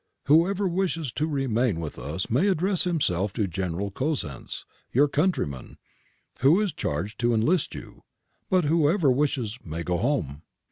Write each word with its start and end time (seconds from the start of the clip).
Whoever 0.25 0.67
wishes 0.67 1.11
to 1.11 1.27
remain 1.27 1.79
with 1.79 1.99
us 1.99 2.27
may 2.27 2.47
address 2.47 2.85
himself 2.85 3.33
to 3.33 3.47
Genc^ral 3.47 3.93
Cosenz, 3.93 4.65
your 4.91 5.07
countryman, 5.07 5.77
who 6.39 6.59
is 6.59 6.73
charged 6.73 7.19
to 7.19 7.35
enlist 7.35 7.75
you. 7.75 8.01
But 8.49 8.63
whoever 8.63 9.11
wishes 9.11 9.59
may 9.63 9.83
go 9.83 9.97
home.' 9.99 10.41